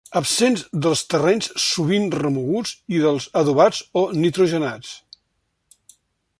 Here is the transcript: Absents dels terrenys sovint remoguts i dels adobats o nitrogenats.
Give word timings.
Absents 0.19 0.61
dels 0.85 1.03
terrenys 1.13 1.49
sovint 1.65 2.07
remoguts 2.23 2.73
i 2.95 3.03
dels 3.05 3.29
adobats 3.43 3.85
o 4.01 4.05
nitrogenats. 4.25 4.99